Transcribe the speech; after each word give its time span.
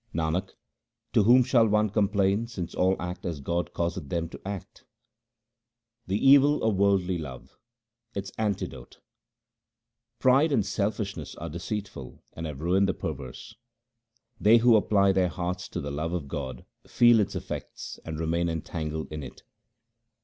Nanak, 0.15 0.53
to 1.13 1.21
whom 1.25 1.43
shall 1.43 1.67
one 1.67 1.91
complain 1.91 2.47
since 2.47 2.73
all 2.73 2.95
act 2.99 3.23
as 3.23 3.39
God 3.39 3.71
causeth 3.71 4.09
them 4.09 4.29
to 4.29 4.41
act? 4.43 4.83
The 6.07 6.17
evil 6.17 6.63
of 6.63 6.75
worldly 6.75 7.19
love; 7.19 7.55
its 8.15 8.31
antidote:— 8.35 8.97
Pride 10.19 10.51
and 10.51 10.65
selfishness 10.65 11.35
are 11.35 11.49
deceitful 11.49 12.23
and 12.33 12.47
have 12.47 12.61
ruined 12.61 12.89
the 12.89 12.95
perverse. 12.95 13.53
They 14.39 14.57
who 14.57 14.75
apply 14.75 15.11
their 15.11 15.29
hearts 15.29 15.67
to 15.69 15.79
the 15.79 15.91
love 15.91 16.13
of 16.13 16.27
the 16.29 16.35
world 16.35 16.63
feel 16.87 17.19
its 17.19 17.35
effects 17.35 17.99
and 18.03 18.19
remain 18.19 18.49
entangled 18.49 19.07
in 19.11 19.21
it. 19.21 19.43